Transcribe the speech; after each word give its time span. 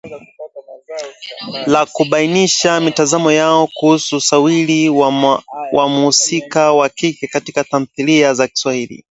la 1.67 1.85
kubainisha 1.85 2.79
mitazamo 2.79 3.31
yao 3.31 3.67
kuhusu 3.73 4.17
usawiri 4.17 4.89
wa 5.73 5.89
mhusika 5.89 6.71
wa 6.73 6.89
kike 6.89 7.27
katika 7.27 7.63
tamthilia 7.63 8.33
za 8.33 8.47
Kiswahili 8.47 8.99